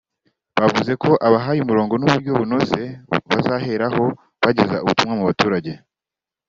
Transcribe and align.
bavuze 0.59 0.91
ko 1.03 1.11
abahaye 1.27 1.59
umurongo 1.61 1.93
n’uburyo 1.97 2.31
bunoze 2.39 2.81
bazaheraho 3.31 4.03
bageza 4.43 4.75
ubutumwa 4.83 5.13
mu 5.19 5.23
baturage 5.29 5.71